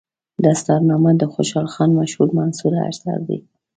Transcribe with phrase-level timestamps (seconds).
[0.43, 3.39] دستارنامه د خوشحال خان مشهور منثور اثر دی.